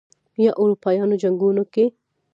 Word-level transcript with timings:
یا 0.43 0.51
اروپايانو 0.61 1.15
جنګونو 1.21 1.63
کې 1.73 1.85